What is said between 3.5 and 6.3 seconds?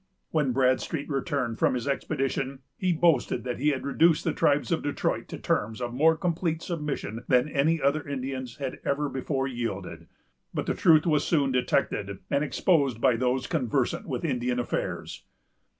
he had reduced the tribes of Detroit to terms of more